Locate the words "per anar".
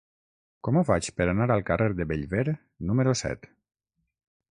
1.19-1.47